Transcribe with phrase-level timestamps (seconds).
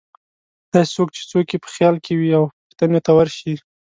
[0.73, 3.53] داسې څوک چې څوک یې په خیال کې وې او پوښتنې ته ورشي.